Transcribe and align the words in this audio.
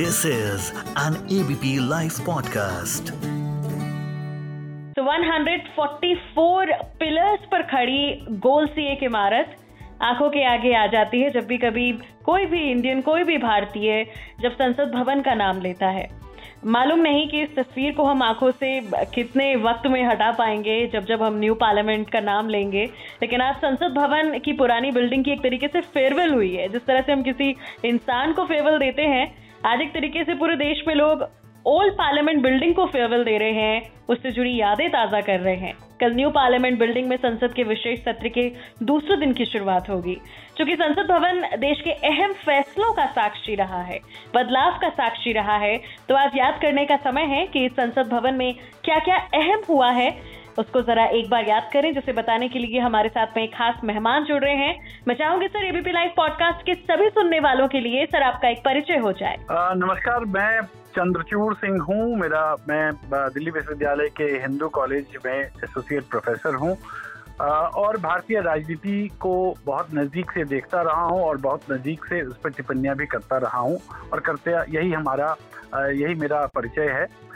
This 0.00 0.24
is 0.24 0.72
an 0.96 1.14
ABP 1.28 1.78
Life 1.90 2.18
podcast. 2.26 3.10
तो 4.94 5.02
144 5.02 6.72
pillars 7.00 7.40
पर 7.52 7.62
खड़ी 7.62 8.26
गोल 8.30 8.66
सी 8.66 8.92
एक 8.92 9.02
इमारत 9.02 9.56
आँखों 10.02 10.30
के 10.30 10.44
आगे 10.44 10.74
आ 10.74 10.86
जाती 10.86 11.20
है 11.20 11.30
जब 11.30 11.46
भी 11.46 11.58
कभी 11.58 11.92
कोई 12.24 12.46
भी 12.46 12.70
इंडियन, 12.70 13.00
कोई 13.00 13.24
भी 13.24 13.38
भारतीय 13.38 14.06
जब 14.40 14.52
संसद 14.52 14.92
भवन 14.94 15.22
का 15.22 15.34
नाम 15.34 15.60
लेता 15.60 15.86
है 15.86 16.10
मालूम 16.66 16.98
नहीं 16.98 17.28
कि 17.28 17.42
इस 17.42 17.56
तस्वीर 17.56 17.92
को 17.92 18.04
हम 18.04 18.22
आँखों 18.22 18.50
से 18.50 18.80
कितने 19.14 19.56
वक्त 19.56 19.86
में 19.86 20.06
हटा 20.06 20.32
पाएँगे 20.32 20.86
जब 20.86 21.04
जब 21.04 21.22
हम 21.22 21.38
न्यू 21.38 21.54
पार्लियामेंट 21.54 22.10
का 22.10 22.20
नाम 22.20 22.48
लेंगे 22.48 22.84
लेकिन 23.22 23.40
आज 23.40 23.56
संसद 23.56 23.94
भवन 23.96 24.38
की 24.38 24.52
पुरानी 24.52 24.90
बिल्डिंग 24.90 25.24
की 25.24 25.30
एक 25.30 25.42
तरीके 25.42 25.68
से 25.68 25.80
फेयरवेल 25.80 26.34
हुई 26.34 26.54
है, 26.54 26.68
जिस 26.68 26.86
तरह 26.86 27.00
से 27.00 27.12
हम 27.12 27.22
किसी 27.22 27.56
इंसान 27.84 28.32
को 28.32 28.44
फेयरवेल 28.44 28.78
देते 28.78 29.02
हैं 29.02 29.49
आज 29.66 29.80
एक 29.80 29.92
तरीके 29.94 30.22
से 30.24 30.34
पूरे 30.34 30.54
देश 30.56 30.82
में 30.86 30.94
लोग 30.94 31.22
ओल्ड 31.64 31.92
पार्लियामेंट 31.94 32.42
बिल्डिंग 32.42 32.74
को 32.74 32.84
फेयरवेल 32.86 33.24
दे 33.24 33.36
रहे 33.38 33.52
हैं, 33.52 33.90
उससे 34.08 34.30
जुड़ी 34.30 34.54
यादें 34.56 34.88
ताज़ा 34.90 35.20
कर 35.20 35.40
रहे 35.40 35.56
हैं। 35.56 35.74
कल 36.00 36.14
न्यू 36.14 36.30
पार्लियामेंट 36.30 36.78
बिल्डिंग 36.78 37.08
में 37.08 37.16
संसद 37.16 37.52
के 37.54 37.62
विशेष 37.64 37.98
सत्र 37.98 38.28
के 38.28 38.48
दूसरे 38.82 39.16
दिन 39.16 39.32
की 39.32 39.44
शुरुआत 39.44 39.90
होगी 39.90 40.14
क्योंकि 40.56 40.76
संसद 40.76 41.10
भवन 41.10 41.42
देश 41.58 41.80
के 41.80 41.92
अहम 42.08 42.32
फैसलों 42.46 42.92
का 42.92 43.06
साक्षी 43.08 43.54
रहा 43.54 43.82
है, 43.82 44.00
बदलाव 44.34 44.78
का 44.78 44.88
साक्षी 44.90 45.32
रहा 45.32 45.56
है। 45.58 45.76
तो 46.08 46.14
आज 46.14 46.36
याद 46.36 46.60
करने 46.62 46.86
का 46.86 46.96
समय 47.04 47.26
है 47.28 47.46
कि 47.46 47.68
संसद 47.70 48.08
भवन 48.10 48.34
में 48.34 48.54
क्या 48.84 48.98
क्या 48.98 49.16
अहम 49.34 49.62
हुआ 49.68 49.90
है 49.92 50.10
उसको 50.58 50.80
जरा 50.82 51.04
एक 51.04 51.28
बार 51.30 51.48
याद 51.48 51.68
करें 51.72 51.92
जिसे 51.94 52.12
बताने 52.12 52.48
के 52.48 52.58
लिए 52.58 52.80
हमारे 52.80 53.08
साथ 53.08 53.36
में 53.36 53.42
एक 53.42 53.50
खास 53.50 53.80
मेहमान 53.84 54.24
जुड़ 54.24 54.42
रहे 54.44 54.54
हैं। 54.54 55.02
मैं 55.08 55.14
चाहूँगी 55.14 55.48
सर 55.48 55.64
एबीपी 55.64 55.92
लाइव 55.92 56.12
पॉडकास्ट 56.16 56.66
के 56.66 56.74
सभी 56.74 57.08
सुनने 57.08 57.40
वालों 57.40 57.68
के 57.68 57.80
लिए 57.80 58.06
सर 58.06 58.22
आपका 58.22 58.48
एक 58.48 58.58
परिचय 58.58 58.96
हो 58.96 59.12
जाए। 59.12 59.36
नमस्कार, 59.52 60.24
मैं 60.24 60.60
चंद्रचूड़ 60.96 61.54
सिंह 61.54 61.82
हूँ। 61.82 62.16
मेरा, 62.16 62.56
मैं 62.68 62.92
दिल्ली 63.04 63.50
विश्वविद्यालय 63.50 64.08
के 64.16 64.24
हिंदू 64.24 64.68
कॉलेज 64.68 65.16
में 65.26 65.38
एसोसिएट 65.40 66.04
प्रोफेसर 66.04 66.54
हूँ। 66.54 66.76
और 67.40 67.96
भारतीय 67.96 68.40
राजनीति 68.40 69.08
को 69.20 69.54
बहुत 69.66 69.94
नज़दीक 69.94 70.30
से 70.30 70.44
देखता 70.44 70.82
रहा 70.82 71.02
हूँ 71.02 71.22
और 71.24 71.36
बहुत 71.36 71.60
नज़दीक 71.72 72.04
से 72.04 72.20
उस 72.22 72.36
पर 72.36 72.50
टिप्पणियाँ 72.50 72.96
भी 72.96 73.06
करता 73.06 73.36
रहा 73.38 73.58
हूँ। 73.58 73.78
और 74.12 74.20
करते, 74.20 74.50
यही 74.50 74.92
हमारा 74.92 75.36
यही 75.76 76.14
मेरा 76.14 76.46
परिचय 76.46 76.88
है। 76.88 77.29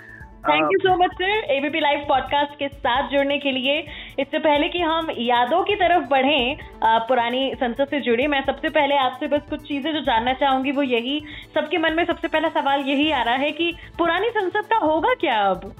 Thank 0.48 0.68
you 0.72 0.78
so 0.78 0.96
much 0.96 1.10
sir 1.10 1.30
ABP 1.30 1.80
live 1.80 2.04
podcast 2.08 2.58
के 2.58 2.68
साथ 2.68 3.08
जुड़ने 3.08 3.38
के 3.38 3.50
लिए 3.50 3.78
इससे 4.18 4.38
पहले 4.38 4.68
कि 4.68 4.78
हम 4.78 5.06
यादों 5.18 5.62
की 5.64 5.74
तरफ़ 5.74 6.04
बढ़ें 6.08 6.56
पुरानी 6.84 7.54
संसद 7.54 7.86
से 7.88 8.00
जुड़े 8.00 8.26
मैं 8.26 8.44
सबसे 8.46 8.68
पहले 8.68 8.96
आपसे 8.96 9.26
बस 9.26 9.40
कुछ 9.50 9.62
चीज़ें 9.68 9.92
जो 9.92 10.00
जानना 10.00 10.32
चाहूँगी 10.32 10.72
वो 10.72 10.82
यही। 10.82 11.22
सबके 11.54 11.78
मन 11.78 11.92
में 11.92 12.04
सबसे 12.04 12.28
पहला 12.28 12.48
सवाल 12.48 12.80
यही 12.80 13.10
आ 13.10 13.22
रहा 13.22 13.34
है 13.34 13.50
कि 13.52 13.74
पुरानी 13.98 14.28
संसद 14.28 14.66
का 14.66 14.76
होगा 14.76 15.14
क्या 15.14 15.40
अब? 15.42 15.72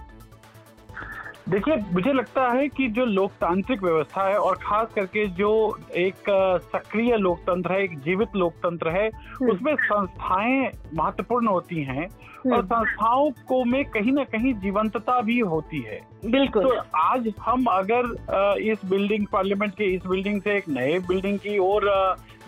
देखिए 1.48 1.76
मुझे 1.76 2.12
लगता 2.12 2.52
है 2.52 2.68
कि 2.68 2.88
जो 2.88 3.04
लोकतांत्रिक 3.04 3.82
व्यवस्था 3.82 4.28
है 4.28 4.38
और 4.38 4.54
खास 4.56 4.92
करके 4.94 5.26
जो 5.26 5.78
एक 5.96 6.14
सक्रिय 6.62 7.16
लोकतंत्र 7.16 7.72
है 7.72 7.84
एक 7.84 7.98
जीवित 7.98 8.28
लोकतंत्र 8.36 8.88
है 8.88 9.08
हम्म। 9.08 9.50
उसमें 9.50 9.74
संस्थाएँ 9.74 10.70
महत्वपूर्ण 10.94 11.46
होती 11.46 11.82
हैं। 11.82 12.08
और 12.46 12.52
हम्म। 12.52 12.66
संस्थाओं 12.66 13.30
को 13.48 13.64
में 13.64 13.84
कहीं 13.84 14.12
ना 14.12 14.24
कहीं 14.24 14.52
जीवंतता 14.54 15.20
भी 15.20 15.38
होती 15.40 15.80
है। 15.80 16.00
बिल्कुल। 16.26 16.62
तो 16.62 16.82
आज 16.96 17.32
हम 17.40 17.64
अगर 17.70 18.56
इस 18.62 18.84
बिल्डिंग 18.84 19.26
पार्लियामेंट 19.32 19.72
के 19.72 19.94
इस 19.94 20.06
बिल्डिंग 20.06 20.40
से 20.42 20.56
एक 20.56 20.68
नए 20.68 20.98
बिल्डिंग 20.98 21.38
की 21.38 21.58
ओर 21.58 21.90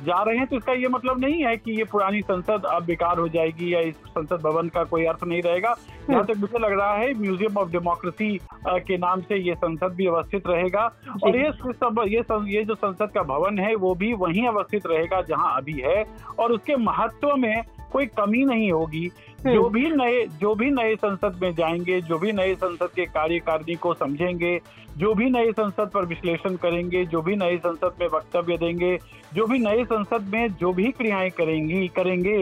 जा 0.04 0.22
रहे 0.22 0.36
हैं 0.36 0.46
तो 0.46 0.56
इसका 0.56 0.72
ये 0.72 0.88
मतलब 0.88 1.20
नहीं 1.20 1.44
है 1.44 1.56
कि 1.56 1.72
ये 1.72 1.84
पुरानी 1.84 2.20
संसद 2.22 2.64
अब 2.70 2.84
बेकार 2.84 3.18
हो 3.18 3.28
जाएगी 3.28 3.72
या 3.74 3.80
इस 3.80 3.94
संसद 4.08 4.40
भवन 4.42 4.68
का 4.68 4.82
कोई 4.84 5.04
अर्थ 5.04 5.24
नहीं 5.24 5.42
रहेगा। 5.42 5.74
जहाँ 6.10 6.24
तक 6.26 6.36
मुझे 6.38 6.58
लग 6.58 6.72
रहा 6.72 6.96
है 6.96 7.12
म्यूज़ियम 7.14 7.56
ऑफ़ 7.56 7.70
डेमोक्रेसी 7.72 8.28
के 8.68 8.96
नाम 8.96 9.20
से 9.20 9.36
ये 9.38 9.54
संसद 9.54 9.94
भी 9.96 10.06
अवस्थित 10.06 10.46
रहेगा। 10.46 10.84
और 11.24 11.36
ये 11.36 11.50
सब 11.52 12.04
ये 12.08 12.22
सं, 12.22 12.46
ये 12.46 12.64
जो 12.64 12.74
संसद 12.74 13.10
का 13.14 13.22
भवन 13.24 13.58
है 13.58 13.74
वो 13.76 13.94
भी 13.94 14.12
वहीं 14.14 14.46
अवस्थित 14.48 14.86
रहेगा 14.86 15.22
जहाँ 15.22 15.56
अभी 15.56 15.80
है। 15.80 16.04
और 16.38 16.52
उसके 16.52 16.76
महत्व 16.76 17.34
में 17.36 17.62
कोई 17.92 18.06
कमी 18.16 18.44
नहीं 18.44 18.70
होगी। 18.72 19.04
हम्म। 19.04 19.35
जो 19.52 19.68
भी 19.68 19.90
नए 19.90 20.26
जो 20.40 20.54
भी 20.54 20.70
नए 20.70 20.94
संसद 20.96 21.38
में 21.42 21.54
जाएँगे 21.54 22.00
जो 22.00 22.18
भी 22.18 22.32
नए 22.32 22.54
संसद 22.54 22.90
के 22.96 23.04
कार्यकारिणी 23.06 23.74
को 23.74 23.94
समझेंगे 23.94 24.58
जो 24.96 25.14
भी 25.14 25.30
नए 25.30 25.52
संसद 25.52 25.90
पर 25.94 26.04
विश्लेषण 26.04 26.56
करेंगे 26.56 27.04
जो 27.04 27.22
भी 27.22 27.36
नए 27.36 27.56
संसद 27.56 27.96
में 28.00 28.06
वक्तव्य 28.06 28.56
देंगे 28.56 28.98
जो 29.34 29.46
भी 29.46 29.58
नए 29.58 29.84
संसद 29.84 30.28
में 30.32 30.48
जो 30.54 30.72
भी 30.72 30.90
क्रियाएँ 30.92 31.30
करेंगी 31.30 31.88
करेंगे 31.88 32.38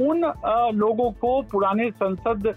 उन 0.00 0.24
लोगों 0.74 1.10
को 1.10 1.40
पुराने 1.42 1.90
संसद 1.90 2.54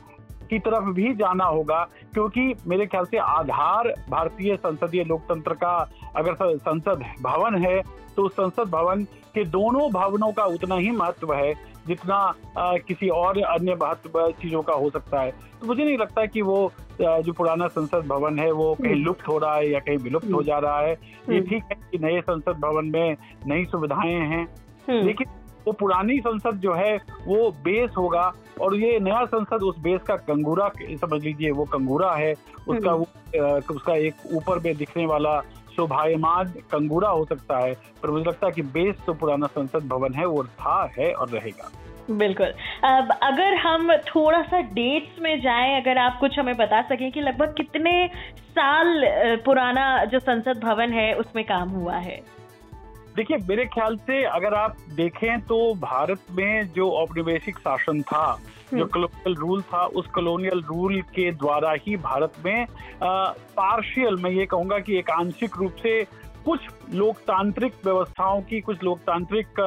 की 0.50 0.60
तरफ़ 0.60 0.90
भी 0.94 1.14
जाना 1.14 1.46
होगा 1.46 1.84
क्योंकि 2.14 2.54
मेरे 2.68 2.86
ख्याल 2.86 3.06
से 3.06 3.18
आधार 3.18 3.94
भारतीय 4.10 4.56
संसदीय 4.56 5.04
लोकतंत्र 5.04 5.54
का 5.54 5.76
अगर 6.16 6.36
संसद 6.58 7.04
भवन 7.22 7.56
है 7.66 7.82
तो 8.16 8.28
संसद 8.30 8.70
भवन 8.70 9.04
के 9.36 9.44
दोनों 9.46 9.90
भवनों 9.92 10.32
का 10.32 10.44
उतना 10.46 10.76
ही 10.76 10.92
महत्व 10.92 11.34
है 11.34 11.54
जितना 11.90 12.16
आ, 12.58 12.78
किसी 12.78 13.10
और 13.10 13.42
अन्य 13.44 13.76
महत्व 13.76 14.32
चीज़ों 14.42 14.62
का 14.62 14.74
हो 14.76 14.90
सकता 14.90 15.22
है 15.22 15.32
तो 15.62 15.68
मुझे 15.68 15.84
नहीं 15.84 15.98
लगता 15.98 16.26
कि 16.26 16.42
वो 16.42 16.60
जो 17.02 17.34
पुराना 17.34 17.68
संसद 17.70 18.08
भवन 18.08 18.40
है 18.40 18.52
वो 18.52 18.74
कहीं 18.76 18.92
हम्म। 18.92 19.04
लुप्त 19.04 19.28
हो 19.28 19.38
रहा 19.38 19.56
है 19.56 19.70
या 19.72 19.80
कहीं 19.80 19.98
विलुप्त 19.98 20.26
हो 20.26 20.34
हम्म। 20.34 20.46
जा 20.46 20.58
रहा 20.58 20.80
है 20.80 20.92
ये 20.92 21.38
हम्म। 21.38 21.50
ठीक 21.50 21.64
है 21.64 21.78
कि 21.92 21.98
नए 21.98 22.22
संसद 22.22 22.60
भवन 22.60 22.86
में 22.86 23.18
नई 23.48 23.66
सुविधाएँ 23.66 24.16
हैं 24.28 24.48
लेकिन 24.90 25.38
वो 25.68 25.72
पुरानी 25.74 26.20
संसद 26.20 26.60
जो 26.60 26.74
है 26.74 26.96
वो 27.26 27.50
बेस 27.64 27.92
होगा 27.98 28.32
और 28.62 28.76
ये 28.76 29.00
नया 29.00 29.26
संसद 29.26 29.64
उस 29.64 29.80
बेस 29.80 30.02
का 30.02 30.16
कंगूरा 30.28 30.70
समझ 31.02 31.22
लीजिए 31.24 31.52
वो 31.52 31.66
कंगूरा 31.66 32.14
है 32.16 32.34
उसका 32.68 32.94
वो 32.94 33.08
उसका 33.74 33.96
एक 33.98 34.26
ऊपर 34.34 34.60
में 34.60 34.76
दिखने 34.78 35.06
वाला 35.06 35.42
शोभायमान 35.80 36.46
कंगूरा 36.46 37.10
हो 37.10 37.26
सकता 37.26 37.58
है, 37.58 37.74
पर 37.74 38.12
मुझे 38.12 38.26
लगता 38.26 38.48
है 38.48 38.54
कि 38.54 38.62
बेस 38.62 38.96
तो 39.06 39.14
पुराना 39.14 39.48
संसद 39.48 39.88
भवन 39.88 40.14
है, 40.14 40.26
वो 40.26 40.44
था, 40.44 40.92
है 41.00 41.12
और 41.12 41.30
रहेगा। 41.30 41.72
बिल्कुल। 42.12 42.48
अब 42.84 43.12
अगर 43.24 43.56
हम 43.56 43.96
थोड़ा 43.98 44.42
सा 44.42 44.60
डेट्स 44.60 45.22
में 45.22 45.42
जाएँ, 45.42 45.82
अगर 45.82 45.98
आप 45.98 46.18
कुछ 46.20 46.40
हमें 46.40 46.58
बता 46.58 46.82
सकें 46.82 47.12
कि 47.12 47.22
लगभग 47.22 47.54
कितने 47.58 48.10
साल 48.38 49.04
पुराना 49.46 50.06
जो 50.06 50.20
संसद 50.20 50.60
भवन 50.64 50.94
है, 50.94 51.14
उसमें 51.14 51.46
काम 51.46 51.70
हुआ 51.70 51.96
है? 51.96 52.39
देखिए 53.20 53.38
मेरे 53.50 53.66
ख्याल 53.66 53.96
से 53.98 54.24
अगर 54.24 54.54
आप 54.54 54.76
देखें 54.94 55.40
तो 55.42 55.58
भारत 55.76 56.20
में 56.32 56.72
जो 56.74 56.90
औपनिवेशिक 56.92 57.58
शासन 57.58 58.02
था 58.02 58.22
जो 58.74 58.86
कलोनियल 58.86 59.28
हम्म। 59.28 59.40
रूल 59.40 59.62
था 59.62 59.84
उस 59.94 60.08
कलोनियल 60.16 60.62
रूल 60.62 61.02
के 61.10 61.32
द्वारा 61.34 61.74
ही 61.80 61.96
भारत 61.98 62.34
में 62.46 62.66
पार्शियल 63.04 64.16
मैं 64.16 64.32
ये 64.32 64.46
कहूँगा 64.46 64.80
कि 64.80 64.98
एक 64.98 65.10
आंशिक 65.10 65.58
रूप 65.58 65.76
से 65.84 66.02
कुछ 66.46 66.60
लोकतांत्रिक 66.94 67.74
व्यवस्थाओं 67.86 68.42
की 68.42 68.60
कुछ 68.62 68.84
लोकतांत्रिक 68.84 69.60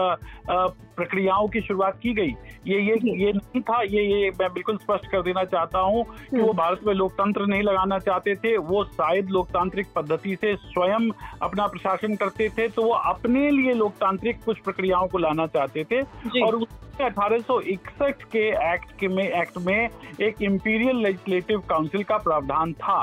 प्रक्रियाओं 0.97 1.49
की 1.49 1.61
शुरुआत 1.61 1.99
की 2.03 2.13
गई 2.15 2.35
ये 2.67 2.81
ये 2.81 2.95
ये 3.17 3.33
नहीं 3.33 3.61
था 3.61 3.81
ये 3.83 4.03
ये 4.05 4.31
मैं 4.31 4.53
बिल्कुल 4.53 4.77
स्पष्ट 4.77 5.07
कर 5.07 5.23
देना 5.23 5.45
चाहता 5.45 5.79
हूँ 5.79 6.05
कि 6.05 6.37
वो 6.37 6.43
हम्म। 6.43 6.57
भारत 6.57 6.81
में 6.87 6.93
लोकतंत्र 6.95 7.47
नहीं 7.47 7.63
लगाना 7.63 7.99
चाहते 7.99 8.35
थे 8.35 8.57
वो 8.59 8.85
शायद 8.85 9.31
लोकतांत्रिक 9.31 9.87
पद्धति 9.97 10.37
से 10.41 10.55
स्वयं 10.57 11.11
अपना 11.43 11.67
प्रशासन 11.67 12.15
करते 12.17 12.49
थे 12.49 12.69
तो 12.69 12.83
वो 12.83 12.93
अपने 12.93 13.51
लिए 13.51 13.73
लोकतांत्रिक 13.75 14.45
कुछ 14.45 14.61
प्रक्रियाओं 14.61 15.09
को 15.09 15.19
लाना 15.19 15.47
चाहते 15.47 15.85
थे 15.85 16.03
और 16.43 16.65
अठारह 17.01 17.39
सौ 17.39 17.61
इकसठ 17.61 18.23
के 18.33 18.49
एक्ट 18.73 18.91
के 19.01 19.09
में 19.09 19.25
एक्ट 19.25 19.59
में 19.59 19.89
एक 20.21 20.43
इम्पीरियल 20.43 20.97
लेजिस्लेटिव 20.97 21.61
काउंसिल 21.69 22.03
का 22.03 22.17
प्रावधान 22.19 22.73
था। 22.75 23.03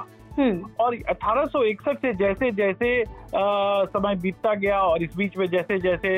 और 0.79 0.95
1861 0.95 1.95
से 1.95 2.13
जैसे 2.13 2.51
जैसे 2.51 3.01
आ, 3.01 3.85
समय 3.85 4.15
बीतता 4.15 4.53
गया 4.53 4.79
और 4.79 5.03
इस 5.03 5.15
बीच 5.15 5.37
में 5.37 5.45
जैसे 5.47 5.79
जैसे 5.79 6.11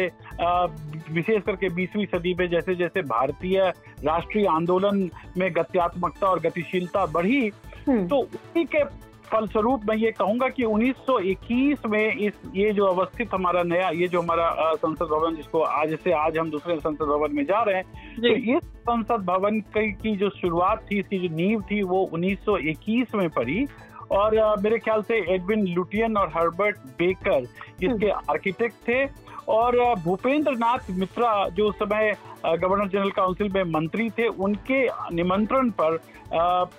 विशेष 1.13 1.43
करके 1.43 1.69
बीसवीं 1.69 2.05
सदी 2.05 2.33
में 2.33 2.47
जैसे 2.49 2.75
जैसे 2.75 3.01
भारतीय 3.01 3.59
राष्ट्रीय 4.05 4.47
आंदोलन 4.47 5.09
में 5.37 5.51
गत्यात्मकता 5.53 6.27
और 6.27 6.39
गतिशीलता 6.39 7.05
बढ़ी 7.05 7.51
हम्म। 7.87 8.07
तो 8.07 8.17
उसी 8.17 8.65
के 8.65 8.83
फलस्वरूप 9.31 9.81
मैं 9.89 9.95
ये 9.97 10.11
कहूँगा 10.11 10.47
कि 10.49 10.63
1921 10.63 11.85
में 11.85 12.15
इस 12.15 12.33
ये 12.55 12.71
जो 12.71 12.85
अवस्थित 12.85 13.33
हमारा 13.33 13.63
नया 13.63 13.89
ये 13.89 14.07
जो 14.07 14.21
हमारा 14.21 14.73
संसद 14.73 15.05
भवन 15.05 15.35
जिसको 15.35 15.61
आज 15.61 15.93
से 16.03 16.11
आज 16.11 16.37
हम 16.37 16.49
दूसरे 16.49 16.77
संसद 16.79 17.05
भवन 17.05 17.35
में 17.35 17.43
जा 17.45 17.61
रहे 17.63 17.75
हैं 17.75 18.15
तो 18.15 18.57
इस 18.57 18.63
संसद 18.89 19.25
भवन 19.25 19.59
की 19.77 20.15
जो 20.15 20.29
शुरुआत 20.29 20.85
थी 20.91 20.99
इसकी 20.99 21.19
जो 21.19 21.35
नींव 21.35 21.61
थी 21.61 21.81
वो 21.83 22.09
1921 22.13 23.15
में 23.15 23.29
पड़ी। 23.29 23.65
और 24.11 24.35
मेरे 24.61 24.77
ख्याल 24.79 25.01
से 25.01 25.17
एडविन 25.33 25.65
लुटियन 25.67 26.17
और 26.17 26.31
हर्बर्ट 26.35 26.77
बेकर 26.99 27.43
इसके 27.83 28.09
आर्किटेक्ट 28.09 28.75
थे। 28.87 29.05
और 29.49 29.75
भूपेंद्र 30.03 30.51
नाथ 30.57 30.89
मित्रा 30.91 31.31
जो 31.49 31.67
उस 31.69 31.75
समय 31.75 32.13
गवर्नर 32.45 32.87
जनरल 32.87 33.09
काउंसिल 33.11 33.49
में 33.53 33.63
मंत्री 33.71 34.09
थे 34.09 34.27
उनके 34.27 34.83
निमंत्रण 35.15 35.69
पर 35.81 35.97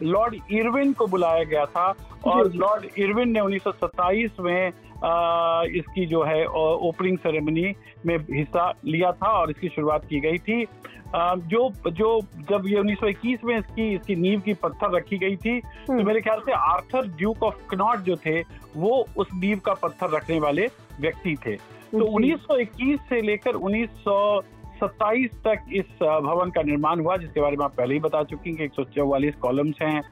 लॉर्ड 0.03 0.35
इरविन 0.51 0.93
को 0.93 1.07
बुलाया 1.07 1.45
गया 1.45 1.65
था। 1.67 1.87
और 2.27 2.53
लॉर्ड 2.53 2.87
इरविन 2.99 3.31
ने 3.31 3.41
1927 3.41 4.41
में 4.41 4.73
इसकी 5.05 6.07
जो 6.07 6.23
है 6.23 6.45
ओपनिंग 6.47 7.19
सेरेमनी 7.19 7.75
में 8.07 8.17
हिस्सा 8.31 8.73
लिया 8.85 9.13
था 9.13 9.29
और 9.41 9.51
इसकी 9.51 9.69
शुरुआत 9.69 10.05
की 10.05 10.21
गई 10.21 10.39
थी। 10.39 10.65
जो 11.15 11.71
जो 11.89 12.21
जब 12.51 12.67
ये 12.67 12.81
1921 12.81 13.45
में 13.45 13.57
इसकी 13.59 13.93
इसकी 13.95 14.15
नींव 14.17 14.41
की 14.41 14.55
पत्थर 14.63 14.91
रखी 14.91 15.19
गई 15.19 15.37
थी 15.37 15.59
तो 15.61 15.93
हम्म। 15.93 16.07
मेरे 16.07 16.21
ख्याल 16.21 16.41
से 16.41 16.53
आर्थर 16.53 17.07
ड्यूक 17.17 17.43
ऑफ़ 17.43 17.67
कनॉट 17.71 17.99
जो 18.01 18.17
थे 18.17 18.41
वो 18.77 19.05
उस 19.17 19.29
नींव 19.35 19.59
का 19.59 19.75
पत्थर 19.83 20.11
रखने 20.11 20.39
वाले 20.41 20.67
व्यक्ति 21.01 21.37
थे। 21.47 21.57
तो 21.57 22.05
1921 22.09 23.01
से 23.09 23.21
लेकर 23.23 23.57
1927 24.87 25.43
तक 25.45 25.59
इस 25.73 26.03
भवन 26.03 26.51
का 26.51 26.63
निर्माण 26.63 27.01
हुआ 27.01 27.17
जिसके 27.17 27.41
बारे 27.41 27.57
में 27.57 27.65
आप 27.65 27.75
पहले 27.75 27.95
ही 27.95 28.01
बता 28.01 28.25
चुकी 28.25 28.51
हैं 28.51 28.59
कि 28.59 28.65
एक 28.65 28.73
सौ 28.73 28.85
चौवालीस 28.85 29.35
कॉलम्स 29.35 29.77
हैं। 29.83 30.03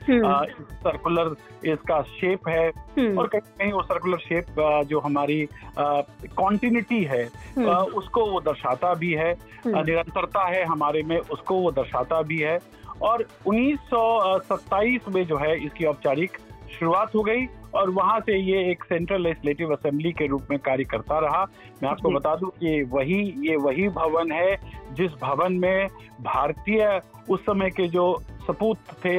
सर्कुलर 0.75 1.23
हम्म। 1.23 1.73
इसका 1.73 2.03
शेप 2.03 2.49
है। 2.49 2.69
हम्म। 2.69 3.19
और 3.19 3.27
कहीं 3.27 3.41
कहीं 3.41 3.73
वो 3.73 3.83
सर्कुलर 3.83 4.19
शेप 4.19 4.47
जो 4.87 5.01
हमारी 5.01 5.49
कॉन्टिन्यूटी 6.37 7.05
है 7.05 7.25
उसको 7.69 8.27
वो 8.27 8.41
दर्शाता 8.41 8.95
भी 8.95 9.13
है। 9.13 9.35
निरंतरता 9.67 10.49
है 10.49 10.65
हमारे 10.65 11.03
में 11.03 11.19
उसको 11.19 11.55
वो 11.55 11.71
दर्शाता 11.71 12.23
भी 12.23 12.39
है। 12.39 12.59
और 13.03 13.27
1927 13.47 15.01
में 15.09 15.27
जो 15.27 15.37
है 15.37 15.65
इसकी 15.65 15.85
औपचारिक 15.85 16.39
शुरुआत 16.79 17.15
हो 17.15 17.23
गई 17.23 17.47
और 17.75 17.91
वहाँ 17.91 18.21
से 18.21 18.39
ये 18.39 18.71
एक 18.71 18.85
सेंट्रल 18.85 19.23
लेजिस्लेटिव 19.23 19.73
असेंबली 19.73 20.13
के 20.13 20.27
रूप 20.27 20.47
में 20.51 20.59
कार्य 20.59 20.85
करता 20.85 21.19
रहा। 21.19 21.45
मैं 21.83 21.91
आपको 21.91 22.11
बता 22.11 22.35
दूँ 22.37 22.51
कि 22.51 22.83
वही 22.83 23.21
ये 23.49 23.57
वही 23.57 23.89
भवन 23.89 24.33
है 24.33 24.57
जिस 24.93 25.13
भवन 25.23 25.53
में 25.53 25.87
भारतीय 26.21 27.01
उस 27.31 27.41
समय 27.41 27.71
के 27.71 27.89
जो 27.89 28.13
सपूत 28.51 28.79
थे 29.05 29.17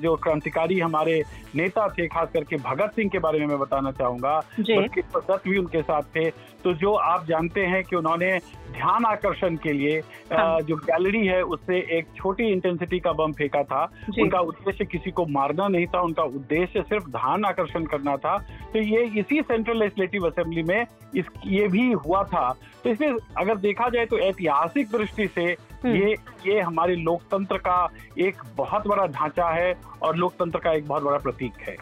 जो 0.00 0.14
क्रांतिकारी 0.16 0.78
हमारे 0.80 1.22
नेता 1.54 1.88
थे 1.88 2.06
खास 2.08 2.28
करके 2.34 2.56
भगत 2.62 2.92
सिंह 2.96 3.10
के 3.10 3.18
बारे 3.18 3.38
में 3.38 3.46
मैं 3.46 3.58
बताना 3.58 3.92
चाहूँगा। 3.92 4.40
दत्त 4.60 5.48
भी 5.48 5.58
उनके 5.58 5.82
साथ 5.82 6.02
थे। 6.16 6.28
तो 6.64 6.72
जो 6.74 6.92
आप 6.92 7.24
जानते 7.26 7.60
हैं 7.62 7.82
कि 7.84 7.96
उन्होंने 7.96 8.30
ध्यान 8.72 9.04
आकर्षण 9.04 9.56
के 9.56 9.72
लिए 9.72 9.98
हाँ। 10.32 10.60
जो 10.60 10.76
गैलरी 10.76 11.26
है 11.26 11.40
उससे 11.44 11.78
एक 11.98 12.06
छोटी 12.16 12.44
इंटेंसिटी 12.44 12.98
का 13.00 13.12
बम 13.12 13.32
फेंका 13.32 13.62
था। 13.62 13.82
उनका 14.20 14.40
उद्देश्य 14.40 14.84
किसी 14.84 15.10
को 15.10 15.26
मारना 15.28 15.68
नहीं 15.68 15.86
था 15.86 16.00
उनका 16.00 16.22
उद्देश्य 16.22 16.82
सिर्फ़ 16.82 17.08
ध्यान 17.10 17.44
आकर्षण 17.44 17.84
करना 17.84 18.16
था। 18.16 18.36
तो 18.72 18.78
ये 18.78 19.04
इसी 19.20 19.40
सेंट्रल 19.42 19.78
लेजिस्लेटिव 19.78 20.26
असेंबली 20.26 20.62
में 20.62 20.86
इस 21.16 21.24
ये 21.46 21.68
भी 21.68 21.90
हुआ 21.94 22.22
था। 22.24 22.50
तो 22.84 22.90
इसमें 22.90 23.14
अगर 23.38 23.56
देखा 23.58 23.88
जाए 23.88 24.06
तो 24.06 24.18
ऐतिहासिक 24.20 24.90
दृष्टि 24.90 25.26
से। 25.28 25.54
ये 25.84 26.16
ये 26.46 26.60
हमारे 26.60 26.96
लोकतंत्र 26.96 27.58
का 27.58 27.88
एक 28.18 28.36
बहुत 28.56 28.86
बड़ा 28.86 29.06
ढांचा 29.06 29.48
है 29.48 29.74
और 30.02 30.16
लोकतंत्र 30.16 30.58
का 30.58 30.72
एक 30.72 30.88
बहुत 30.88 31.02
बड़ा 31.02 31.18
प्रतीक 31.18 31.52
है। 31.60 31.76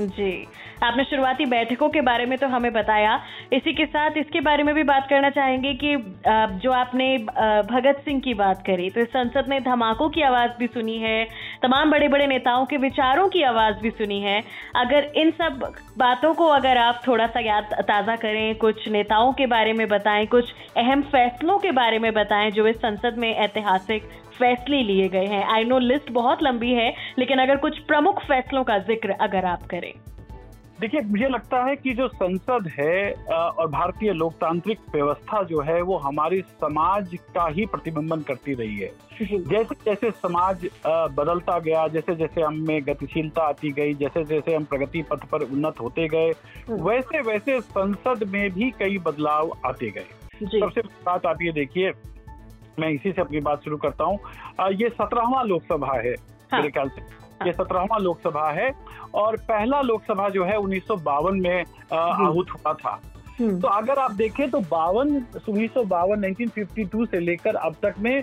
जी। 0.00 0.48
आपने 0.82 1.04
शुरुआती 1.04 1.46
बैठकों 1.46 1.88
के 1.90 2.00
बारे 2.00 2.26
में 2.26 2.36
तो 2.38 2.46
हमें 2.48 2.72
बताया। 2.72 3.20
इसी 3.52 3.72
के 3.72 3.86
साथ 3.86 4.16
इसके 4.18 4.40
बारे 4.40 4.62
में 4.62 4.74
भी 4.74 4.82
बात 4.84 5.06
करना 5.08 5.30
चाहेंगे 5.30 5.72
कि 5.74 5.96
जो 6.58 6.72
आपने 6.72 7.16
भगत 7.70 8.02
सिंह 8.04 8.20
की 8.20 8.34
बात 8.34 8.62
करी 8.66 8.88
तो 8.90 9.04
संसद 9.06 9.48
में 9.48 9.62
धमाकों 9.64 10.08
की 10.10 10.22
आवाज़ 10.22 10.50
भी 10.58 10.66
सुनी 10.68 10.96
है, 10.98 11.24
तमाम 11.62 11.90
बड़े 11.90 12.08
बड़े 12.08 12.26
नेताओं 12.26 12.64
के 12.66 12.76
विचारों 12.78 13.28
की 13.28 13.42
आवाज़ 13.44 13.80
भी 13.82 13.90
सुनी 13.92 14.20
है। 14.22 14.40
अगर 14.76 15.10
इन 15.16 15.30
सब 15.32 15.70
बातों 15.98 16.32
को 16.34 16.46
अगर 16.50 16.78
आप 16.78 17.02
थोड़ा 17.06 17.26
सा 17.26 17.40
याद, 17.40 17.74
ताज़ा 17.82 18.16
करें, 18.16 18.54
कुछ 18.56 18.88
नेताओं 18.88 19.32
के 19.32 19.46
बारे 19.48 19.72
में 19.72 19.86
बताएँ, 19.88 20.26
कुछ 20.26 20.52
अहम 20.76 21.02
फैसलों 21.12 21.58
के 21.58 21.72
बारे 21.72 21.98
में 21.98 22.12
बताएँ, 22.14 22.50
जो 22.50 22.66
इस 22.66 22.76
संसद 22.78 23.18
में 23.18 23.34
ऐतिहासिक 23.34 24.08
फैसले 24.38 24.82
लिए 24.82 25.08
गए 25.08 25.26
हैं। 25.26 25.44
आई 25.46 25.64
नो 25.64 25.78
लिस्ट 25.80 26.10
बहुत 26.12 26.42
लंबी 26.42 26.72
है, 26.72 26.92
लेकिन 27.18 27.38
अगर 27.38 27.56
कुछ 27.58 27.78
प्रमुख 27.84 28.22
फैसलों 28.24 28.64
का 28.64 28.78
ज़िक्र 28.80 29.16
अगर 29.20 29.44
आप 29.46 29.66
करें। 29.70 29.92
देखिए 30.80 31.00
मुझे 31.00 31.28
लगता 31.28 31.62
है 31.64 31.74
कि 31.76 31.92
जो 31.94 32.06
संसद 32.08 32.68
है 32.78 33.12
और 33.32 33.66
भारतीय 33.70 34.12
लोकतांत्रिक 34.12 34.78
व्यवस्था 34.94 35.42
जो 35.42 35.60
है 35.60 35.80
वो 35.82 35.96
हमारी 35.96 36.40
समाज 36.40 37.16
का 37.34 37.46
ही 37.48 37.66
प्रतिबिंबन 37.66 38.20
करती 38.20 38.54
रही 38.54 38.78
है। 38.78 38.90
जैसे 39.22 39.74
जैसे 39.84 40.10
समाज 40.10 40.64
बदलता 40.86 41.58
गया 41.58 41.86
जैसे 41.88 42.14
जैसे 42.14 42.42
हम 42.42 42.54
में 42.68 42.80
गतिशीलता 42.86 43.42
आती 43.42 43.72
गई 43.72 43.94
जैसे 43.94 44.24
जैसे 44.24 44.54
हम 44.54 44.64
प्रगति 44.64 45.02
पथ 45.02 45.24
पर 45.24 45.42
उन्नत 45.42 45.80
होते 45.80 46.08
गए 46.08 46.30
हम्म। 46.68 46.82
वैसे 46.82 47.20
वैसे 47.20 47.60
संसद 47.60 48.24
में 48.28 48.50
भी 48.50 48.70
कई 48.70 48.98
बदलाव 48.98 49.52
आते 49.66 49.90
गए। 49.90 50.58
सबसे 50.60 50.80
बात 50.80 51.26
आप 51.26 51.42
ये 51.42 51.52
देखिए 51.52 51.92
मैं 52.78 52.88
इसी 52.88 53.12
से 53.12 53.20
अपनी 53.20 53.40
बात 53.40 53.64
शुरू 53.64 53.76
करता 53.76 54.04
हूँ। 54.04 54.18
ये 54.72 54.88
सत्रहवा 54.88 55.42
लोकसभा 55.42 55.98
है 55.98 56.14
हाँ। 56.52 56.60
मेरे 56.60 56.70
ख्याल 56.70 56.88
से। 56.88 57.28
ये 57.46 57.52
सत्रहवा 57.52 57.98
लोकसभा 57.98 58.50
है 58.50 58.70
और 59.14 59.36
पहला 59.48 59.80
लोकसभा 59.82 60.28
जो 60.28 60.44
है 60.44 60.56
उन्नीस 60.56 60.86
सौ 60.86 60.96
बावन 61.04 61.40
में 61.40 61.64
आहूत 61.92 62.50
हुआ 62.50 62.72
था 62.74 63.00
हम्म। 63.40 63.60
तो 63.60 63.68
अगर 63.68 63.98
आप 63.98 64.12
देखें 64.12 64.50
तो 64.50 64.60
बावन 64.70 65.14
उन्नीस 65.48 65.70
सौ 65.70 65.82
बावन 65.84 66.20
नाइनटीन 66.20 67.06
से 67.06 67.20
लेकर 67.20 67.54
अब 67.58 67.76
तक 67.82 67.94
में 67.98 68.16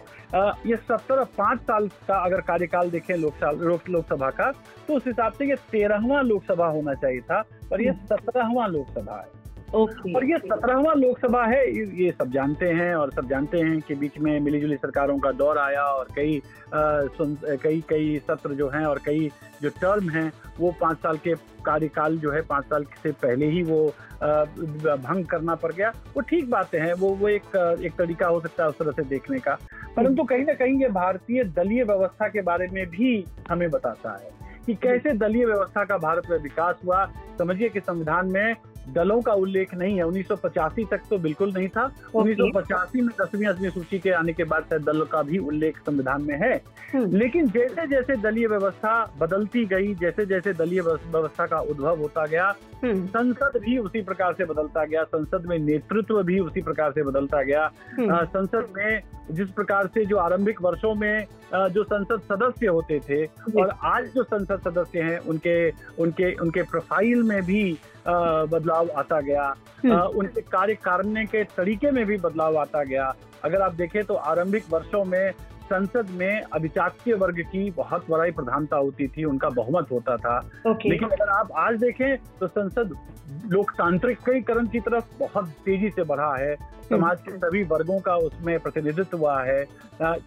ये 0.68 0.76
सत्रह 0.78 1.24
पाँच 1.38 1.62
साल 1.62 1.88
का 2.08 2.18
अगर 2.18 2.42
कार्यकाल 2.42 2.90
देखें 2.90 3.16
लोकसभा 3.16 3.82
लोकसभा 3.90 4.30
का 4.32 4.52
तो 4.88 4.94
उस 4.94 5.08
हिसाब 5.08 5.34
से 5.34 5.50
ये 5.50 5.56
तेरहवा 5.72 6.22
लोकसभा 6.24 6.68
होना 6.68 6.94
चाहिए 6.96 7.22
था 7.22 7.42
पर 7.72 7.82
ये 7.82 7.90
हम्म। 7.90 8.16
सत्रहवा 8.16 8.68
लोकसभा 8.68 9.18
है 9.18 9.37
Okay. 9.76 10.16
और 10.16 10.26
ये 10.26 10.38
सत्रहवा 10.38 10.94
लोकसभा 10.94 11.44
है 11.46 11.64
ये 12.02 12.12
सब 12.12 12.32
जानते 12.32 12.66
हैं 12.66 12.94
और 12.96 13.12
सब 13.12 13.28
जानते 13.30 13.60
हैं 13.60 13.80
कि 13.82 13.96
बीच 13.96 14.18
में 14.20 14.40
मिली 14.40 14.76
सरकारों 14.76 15.18
का 15.20 15.32
दौर 15.32 15.58
आया 15.58 15.82
और 15.82 16.08
कई 16.16 16.42
कई 16.74 17.84
कई 17.90 18.18
सत्र 18.28 18.54
जो 18.54 18.70
हैं 18.70 18.86
और 18.86 19.00
कई 19.06 19.30
जो 19.62 19.70
टर्म 19.82 20.10
हैं 20.10 20.32
वो 20.60 20.72
पाँच 20.82 20.98
साल 20.98 21.18
के 21.18 21.34
कार्यकाल 21.66 22.18
जो 22.18 22.32
है 22.32 22.42
पाँच 22.42 22.66
साल 22.66 22.84
से 23.04 23.12
पहले 23.12 23.46
ही 23.46 23.64
वो 23.64 23.88
आ, 23.88 24.44
भंग 24.44 25.26
करना 25.26 25.56
पड़ 25.56 25.72
गया। 25.72 25.90
वो 26.16 26.22
ठीक 26.22 26.50
बातें 26.50 26.80
हैं 26.80 26.94
वो 26.94 27.10
वो 27.16 27.28
एक 27.28 27.56
एक 27.86 27.94
तरीका 27.98 28.28
हो 28.28 28.40
सकता 28.42 28.64
है 28.64 28.70
उस 28.70 28.78
तरह 28.80 28.92
से 28.92 29.04
देखने 29.04 29.40
का। 29.40 29.58
परंतु 29.96 30.24
कहीं 30.24 30.46
ना 30.46 30.54
कहीं 30.54 30.82
ये 30.82 30.90
भारतीय 30.90 31.44
दलीय 31.44 31.84
व्यवस्था 31.84 32.28
के 32.28 32.42
बारे 32.42 32.68
में 32.74 32.86
भी 32.90 33.24
हमें 33.50 33.70
बताता 33.70 34.18
है 34.24 34.32
कि 34.66 34.74
कैसे 34.76 35.14
दलीय 35.18 35.46
व्यवस्था 35.46 35.84
का 35.86 35.98
भारत 35.98 36.30
में 36.30 36.38
विकास 36.38 36.76
हुआ। 36.86 37.06
समझिए 37.38 37.70
कि 37.70 37.80
संविधान 37.80 38.32
में 38.32 38.56
दलों 38.94 39.22
का 39.22 39.34
उल्लेख 39.34 39.74
नहीं 39.74 39.96
है 39.98 40.04
उन्नीस 40.04 40.28
सौ 40.28 40.36
पचासी 40.36 40.86
तक 40.86 41.02
तो 41.10 41.18
बिल्कुल 41.18 41.54
नहीं 41.54 41.68
था 41.68 41.84
उन्नीस 42.16 42.38
okay. 42.38 42.96
में 42.96 43.10
दसवीं 43.22 43.48
अठवीं 43.48 43.70
सूची 43.70 44.00
के 44.00 44.12
आने 44.12 44.34
के 44.34 44.44
बाद 44.44 44.64
शायद 44.64 44.84
दल 44.84 45.04
का 45.04 45.22
भी 45.22 45.38
उल्लेख 45.38 45.78
संविधान 45.80 46.22
में 46.22 46.36
है 46.36 46.54
हम्म। 46.94 47.18
लेकिन 47.18 47.48
जैसे 47.48 47.88
जैसे 47.88 48.16
दलीय 48.16 48.48
व्यवस्था 48.48 48.94
बदलती 49.20 49.66
गई 49.66 49.94
जैसे 49.96 50.26
जैसे 50.26 50.54
दलीय 50.54 50.82
व्यवस्था 50.82 51.46
का 51.46 51.60
उद्भव 51.60 52.00
होता 52.00 52.26
गया 52.26 52.54
हम्म। 52.84 53.06
संसद 53.08 53.60
भी 53.62 53.78
उसी 53.78 54.02
प्रकार 54.02 54.34
से 54.34 54.46
बदलता 54.46 54.86
गया 54.86 55.04
संसद 55.04 55.46
में 55.46 55.58
नेतृत्व 55.60 56.22
भी 56.24 56.40
उसी 56.40 56.62
प्रकार 56.62 56.92
से 56.92 57.04
बदलता 57.04 57.42
गया 57.42 57.72
हम्म। 58.00 58.24
संसद 58.26 58.74
में 58.78 59.17
जिस 59.32 59.50
प्रकार 59.50 59.88
से 59.88 60.06
जो 60.06 60.18
आरंभिक 60.18 60.62
वर्षों 60.62 60.96
में 60.96 61.26
जो 61.54 61.84
संसद 61.84 62.22
सदस्य 62.22 62.68
होते 62.68 63.00
थे 63.00 63.26
और 63.62 63.78
आज 63.84 64.06
जो 64.16 64.24
संसद 64.24 64.60
सदस्य 64.60 65.02
हैं 65.02 65.20
उनके 65.20 65.70
उनके 66.00 66.34
उनके 66.34 66.64
प्रोफ़ाइल 66.64 67.24
में 67.24 67.42
भी 67.44 67.78
बदलाव 68.08 68.90
आता 68.98 69.22
गया 69.22 69.56
हम्म। 69.86 70.00
उनके 70.00 70.42
कार्य 70.42 70.76
करने 70.76 71.26
के 71.26 71.44
तरीके 71.44 71.92
में 71.92 72.06
भी 72.06 72.18
बदलाव 72.18 72.58
आता 72.58 72.84
गया 72.84 73.16
अगर 73.44 73.62
आप 73.62 73.74
देखें 73.74 74.04
तो 74.04 74.14
आरंभिक 74.14 74.64
वर्षों 74.72 75.06
में 75.06 75.34
संसद 75.74 76.10
में 76.10 76.42
अभिचात्य 76.42 77.14
वर्ग 77.14 77.40
की 77.40 77.72
बहुत 77.72 78.06
बड़ी 78.10 78.32
प्रधानता 78.32 78.78
होती 78.78 79.08
थी 79.08 79.24
उनका 79.24 79.50
बहुमत 79.50 79.88
होता 79.92 80.18
था 80.18 80.40
okay. 80.68 80.90
लेकिन 80.90 81.10
अगर 81.10 81.30
आप 81.30 81.52
आज 81.52 81.80
देखें 81.80 82.18
तो 82.40 82.48
संसद 82.48 82.96
लोकतांत्रिकरण 83.52 84.68
की 84.68 84.80
तरफ़ 84.80 85.06
बहुत 85.20 85.50
तेज़ी 85.50 85.90
से 85.90 86.04
बढ़ा 86.04 86.36
है। 86.36 86.77
समाज 86.90 87.22
के 87.22 87.38
सभी 87.38 87.64
वर्गों 87.64 88.00
का 88.00 88.16
उसमें 88.16 88.60
प्रतिनिधित्व 88.60 89.18
हुआ 89.18 89.42
है 89.44 89.64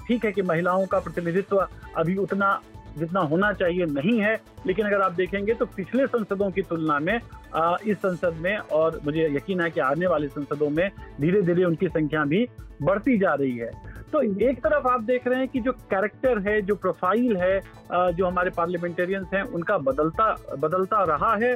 ठीक 0.06 0.24
है 0.24 0.32
कि 0.32 0.42
महिलाओं 0.42 0.86
का 0.86 0.98
प्रतिनिधित्व 0.98 1.66
अभी 1.96 2.16
उतना 2.16 2.60
जितना 2.98 3.20
होना 3.20 3.52
चाहिए 3.52 3.86
नहीं 3.86 4.20
है 4.20 4.34
लेकिन 4.66 4.86
अगर 4.86 5.00
आप 5.00 5.12
देखेंगे 5.12 5.54
तो 5.54 5.66
पिछले 5.66 6.06
संसदों 6.06 6.50
की 6.50 6.62
तुलना 6.62 6.98
में 6.98 7.20
आ, 7.54 7.76
इस 7.86 7.96
संसद 7.96 8.34
में 8.40 8.56
और 8.58 9.00
मुझे 9.04 9.28
यकीन 9.36 9.60
है 9.60 9.70
कि 9.70 9.80
आने 9.80 10.06
वाले 10.06 10.28
संसदों 10.28 10.70
में 10.70 10.90
धीरे 11.20 11.42
धीरे 11.42 11.64
उनकी 11.64 11.88
संख्या 11.88 12.24
भी 12.24 12.46
बढ़ती 12.82 13.18
जा 13.18 13.34
रही 13.34 13.56
है। 13.56 13.70
तो 14.12 14.22
एक 14.22 14.58
तरफ़ 14.58 14.86
आप 14.88 15.02
देख 15.02 15.26
रहे 15.26 15.38
हैं 15.38 15.48
कि 15.48 15.60
जो 15.60 15.72
कैरेक्टर 15.90 16.38
है 16.48 16.60
जो 16.62 16.74
प्रोफ़ाइल 16.74 17.36
है 17.36 17.60
जो 17.92 18.26
हमारे 18.26 18.50
पार्लियामेंटेरियंस 18.50 19.26
हैं 19.34 19.42
उनका 19.42 19.76
बदलता 19.78 20.32
बदलता 20.58 21.02
रहा 21.04 21.34
है। 21.36 21.52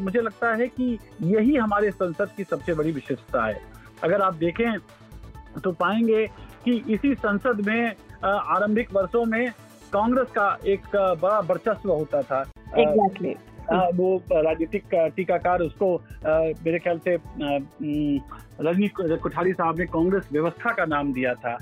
मुझे 0.00 0.20
लगता 0.20 0.54
है 0.54 0.68
कि 0.68 0.98
यही 1.22 1.56
हमारे 1.56 1.90
संसद 1.90 2.30
की 2.36 2.44
सबसे 2.44 2.74
बड़ी 2.74 2.92
विशेषता 2.92 3.44
है। 3.46 3.60
अगर 4.04 4.22
आप 4.22 4.34
देखें 4.34 4.78
तो 5.64 5.72
पाएँगे 5.72 6.26
कि 6.64 6.72
इसी 6.88 7.14
संसद 7.14 7.66
में 7.66 7.94
आरंभिक 8.24 8.92
वर्षों 8.92 9.24
में 9.24 9.50
कांग्रेस 9.92 10.28
का 10.28 10.56
एक 10.66 10.82
बड़ा 10.94 11.38
वर्चस्व 11.40 11.90
होता 11.90 12.22
था। 12.22 12.42
exactly. 12.78 13.34
वो 13.94 14.16
राजनीतिक 14.32 14.94
टीकाकार 15.16 15.60
उसको 15.60 15.94
मेरे 16.26 16.78
ख्याल 16.78 16.98
से 16.98 17.16
रजनी 18.60 18.88
कोठारी 18.98 19.52
साहब 19.52 19.78
ने 19.78 19.86
कांग्रेस 19.86 20.28
व्यवस्था 20.32 20.72
का 20.72 20.84
नाम 20.84 21.12
दिया 21.12 21.34
था। 21.34 21.52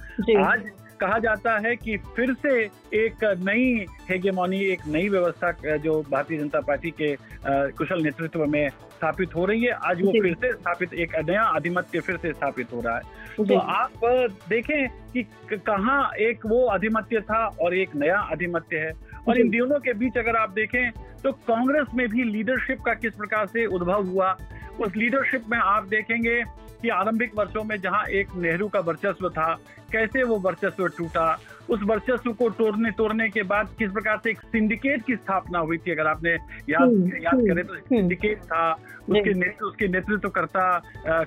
आज 0.45 0.63
कहा 1.01 1.19
जाता 1.19 1.57
है 1.67 1.75
कि 1.77 1.97
फिर 2.17 2.33
से 2.43 2.55
एक 2.95 3.25
नई 3.39 3.85
हेगेमोनी 4.11 4.61
एक 4.65 4.87
नई 4.89 5.09
व्यवस्था 5.09 5.77
जो 5.77 6.01
भारतीय 6.11 6.39
जनता 6.39 6.61
पार्टी 6.61 6.91
के 7.01 7.15
कुशल 7.47 8.03
नेतृत्व 8.03 8.45
में 8.47 8.69
स्थापित 8.69 9.35
हो 9.37 9.45
रही 9.47 9.65
है 9.65 9.73
आज 9.89 10.03
वो 10.03 10.13
फिर 10.13 10.35
से 10.35 10.53
स्थापित 10.53 10.95
एक 10.95 11.17
नया 11.29 11.43
आधिमत्य 11.57 12.01
फिर 12.01 12.17
से 12.17 12.33
स्थापित 12.33 12.73
हो 12.73 12.81
रहा 12.81 12.97
है। 12.97 13.03
तो 13.37 13.59
आप 13.59 14.05
देखें 14.49 14.89
कि 15.13 15.23
कहाँ 15.55 16.11
एक 16.21 16.47
वो 16.47 16.65
आधिमत्य 16.67 17.21
था 17.21 17.47
और 17.61 17.75
एक 17.75 17.97
नया 17.97 18.19
आधिमत्य 18.33 18.77
है। 18.77 18.93
और 19.29 19.41
इन 19.41 19.49
दोनों 19.49 19.79
के 19.81 19.93
बीच 19.93 20.19
अगर 20.19 20.37
आप 20.37 20.51
देखें 20.51 20.91
तो 21.23 21.33
कांग्रेस 21.49 21.87
में 21.95 22.07
भी 22.09 22.25
लीडरशिप 22.25 22.81
का 22.87 22.95
किस 22.95 23.15
प्रकार 23.15 23.47
से 23.47 23.67
उद्भव 23.67 24.07
हुआ 24.07 24.37
उस 24.81 24.97
लीडरशिप 24.97 25.45
में 25.51 25.59
आप 25.59 25.87
देखेंगे 25.89 26.43
कि 26.83 26.89
आरंभिक 26.89 27.35
वर्षों 27.39 27.65
में 27.65 27.77
जहाँ 27.81 28.05
एक 28.21 28.35
नेहरू 28.37 28.69
का 28.69 28.81
वर्चस्व 28.81 29.29
था 29.31 29.53
कैसे 29.93 30.23
वो 30.23 30.39
वर्चस्व 30.39 30.87
टूटा? 30.99 31.39
उस 31.71 31.81
वर्चस्व 31.83 32.33
को 32.33 32.49
तोड़ने 32.51 32.91
तोड़ने 32.91 33.29
के 33.31 33.43
बाद 33.43 33.69
किस 33.79 33.91
प्रकार 33.93 34.19
से 34.25 34.31
एक 34.31 34.41
सिंडिकेट 34.41 35.03
की 35.05 35.15
स्थापना 35.17 35.59
हुई 35.59 35.79
थी? 35.79 35.91
अगर 35.91 36.07
आपने 36.07 36.31
याद 36.71 36.83
हम्म, 36.83 37.17
याद 37.23 37.35
हम्म, 37.35 37.47
करें 37.47 37.65
तो 37.67 37.75
सिंडिकेट 37.75 38.39
हम्म। 38.39 38.47
था 38.47 38.73
उसके 39.09 39.33
नेतृत्व 39.35 39.67
उसके 39.67 39.89
नेतृत्वकर्ता 39.89 40.79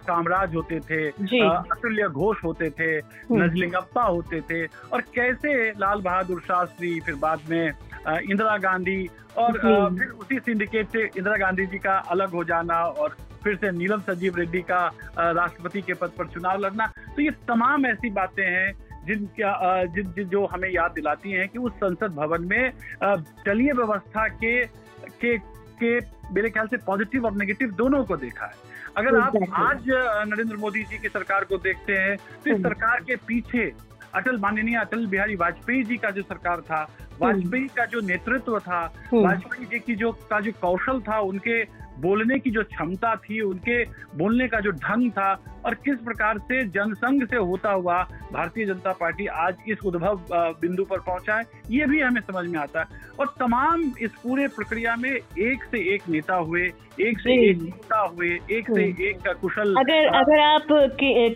कामराज 0.07 0.55
होते 0.55 0.79
थे 0.79 1.07
अतुल्य 1.09 2.07
घोष 2.07 2.43
होते 2.43 2.69
थे 2.69 2.97
नजलिंगप्पा 3.31 4.03
होते 4.03 4.41
थे। 4.41 4.65
और 4.65 5.01
कैसे 5.15 5.69
लाल 5.79 6.01
बहादुर 6.01 6.41
शास्त्री 6.41 6.99
फिर 6.99 7.15
बाद 7.15 7.39
में 7.49 7.71
इंदिरा 8.07 8.57
गांधी 8.57 9.07
और 9.37 9.57
फिर 9.97 10.07
उसी 10.09 10.39
सिंडिकेट 10.39 10.87
से 10.89 11.03
इंदिरा 11.03 11.35
गांधी 11.37 11.65
जी 11.65 11.77
का 11.77 11.97
अलग 12.11 12.29
हो 12.29 12.43
जाना 12.43 12.81
और 12.83 13.15
फिर 13.43 13.55
से 13.55 13.71
नीलम 13.71 14.01
संजीव 14.01 14.35
रेड्डी 14.35 14.61
का 14.61 14.85
राष्ट्रपति 15.17 15.81
के 15.81 15.93
पद 15.93 16.11
पर 16.17 16.27
चुनाव 16.27 16.59
लड़ना। 16.59 16.91
तो 17.15 17.21
ये 17.21 17.31
तमाम 17.47 17.85
ऐसी 17.85 18.09
बातें 18.11 18.45
हैं 18.45 18.71
जिन 19.05 19.25
क्या 19.35 19.83
जिन, 19.85 20.11
जिन 20.13 20.27
जो 20.29 20.45
हमें 20.45 20.69
याद 20.69 20.91
दिलाती 20.91 21.31
हैं 21.31 21.47
कि 21.49 21.59
उस 21.59 21.73
संसद 21.75 22.15
भवन 22.15 22.47
में 22.47 22.71
दलीय 23.03 23.71
व्यवस्था 23.73 24.27
के 24.27 24.63
के 24.65 25.37
के 25.79 25.97
मेरे 26.33 26.49
ख्याल 26.49 26.67
से 26.67 26.77
पॉजिटिव 26.85 27.25
और 27.25 27.35
नेगेटिव 27.37 27.71
दोनों 27.73 28.03
को 28.05 28.15
देखा 28.17 28.45
है। 28.45 28.67
अगर 28.97 29.19
आप 29.19 29.35
आज 29.53 29.85
नरेंद्र 30.29 30.55
मोदी 30.57 30.83
जी 30.83 30.97
की 30.97 31.09
सरकार 31.09 31.43
को 31.43 31.57
देखते 31.57 31.93
हैं 31.93 32.15
तो 32.17 32.49
इस 32.49 32.53
हम्म। 32.53 32.63
सरकार 32.63 33.03
के 33.03 33.15
पीछे 33.27 33.71
अटल 34.15 34.37
माननीय 34.37 34.77
अटल 34.77 35.05
बिहारी 35.07 35.35
वाजपेयी 35.35 35.83
जी 35.83 35.97
का 35.97 36.09
जो 36.09 36.21
सरकार 36.23 36.61
था 36.61 36.81
वाजपेयी 37.21 37.67
का 37.77 37.85
जो 37.85 37.99
नेतृत्व 38.07 38.59
था 38.59 38.81
हम्म। 39.11 39.23
वाजपेयी 39.23 39.65
जी 39.65 39.79
की 39.79 39.95
जो 39.95 40.11
का 40.29 40.39
जो 40.39 40.51
कौशल 40.61 40.99
था 40.99 41.19
उनके 41.19 41.63
बोलने 42.01 42.37
की 42.39 42.51
जो 42.51 42.63
क्षमता 42.63 43.15
थी 43.15 43.39
उनके 43.41 43.83
बोलने 44.17 44.47
का 44.47 44.59
जो 44.59 44.71
ढंग 44.71 45.11
था 45.11 45.31
और 45.65 45.73
किस 45.75 45.95
प्रकार 45.99 46.37
से 46.39 46.63
जनसंघ 46.65 47.23
से 47.29 47.35
होता 47.35 47.71
हुआ 47.71 47.97
भारतीय 48.33 48.65
जनता 48.65 48.91
पार्टी 48.91 49.25
आज 49.37 49.55
इस 49.67 49.83
उद्भव 49.85 50.21
बिंदु 50.61 50.83
पर 50.83 50.99
पहुँचा 50.99 51.35
है 51.35 51.43
ये 51.71 51.85
भी 51.85 51.99
हमें 51.99 52.21
समझ 52.21 52.45
में 52.49 52.59
आता 52.59 52.79
है। 52.79 52.85
और 53.19 53.33
तमाम 53.39 53.83
इस 54.01 54.11
पूरे 54.23 54.47
प्रक्रिया 54.47 54.95
में 54.95 55.09
एक 55.09 55.63
से 55.71 55.79
एक 55.93 56.07
नेता 56.09 56.35
हुए 56.35 56.61
एक 57.01 57.19
से 57.19 57.49
एक 57.49 57.61
नेता 57.61 57.99
हुए 58.05 58.29
एक 58.51 58.71
से 58.75 58.83
एक 59.09 59.21
का 59.25 59.33
कुशल 59.33 59.75
अगर 59.75 60.07
अगर 60.15 60.39
आप 60.39 60.67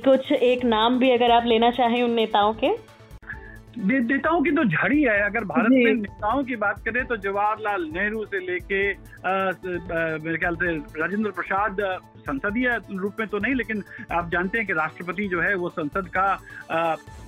कुछ 0.06 0.32
एक 0.32 0.66
नाम 0.66 1.00
भी 1.00 1.12
अगर 1.12 1.32
आप 1.32 1.44
लेना 1.46 1.72
चाहें 1.72 2.02
उन 2.04 2.12
नेताओं 2.12 2.54
के? 2.54 2.93
नेताओं 3.78 4.42
की 4.44 4.52
तो 4.52 4.64
झड़ी 4.66 5.02
है। 5.02 5.20
अगर 5.22 5.44
भारत 5.46 5.70
में 5.70 5.94
नेताओं 5.94 6.44
की 6.44 6.56
बात 6.58 6.80
करें 6.86 7.04
तो 7.06 7.18
जवाहरलाल 7.20 7.84
नेहरू 7.94 8.24
से 8.26 8.40
लेके 8.42 8.82
मेरे 10.24 10.38
ख्याल 10.38 10.56
से 10.56 10.76
राजेंद्र 11.02 11.32
प्रसाद 11.32 11.78
संसदीय 12.20 12.70
रूप 12.92 13.16
में 13.20 13.28
तो 13.28 13.38
नहीं 13.38 13.56
लेकिन 13.56 13.84
आप 14.12 14.30
जानते 14.32 14.58
हैं 14.58 14.68
कि 14.68 14.74
राष्ट्रपति 14.74 15.28
जो 15.28 15.42
है 15.42 15.54
वो 15.56 15.70
संसद 15.70 16.08
का 16.18 16.28